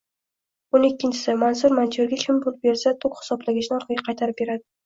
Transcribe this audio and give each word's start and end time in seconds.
O`n 0.77 0.87
ikkinchisi, 0.87 1.35
Mansur 1.43 1.75
montyorga 1.81 2.19
kim 2.23 2.39
pul 2.47 2.57
bersa, 2.65 2.95
tok 3.05 3.21
hisoblagichini 3.23 3.81
orqaga 3.81 4.09
qaytarib 4.11 4.43
beradi 4.45 4.69